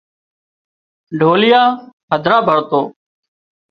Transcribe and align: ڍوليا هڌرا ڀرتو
ڍوليا 1.19 1.61
هڌرا 2.11 2.37
ڀرتو 2.47 2.81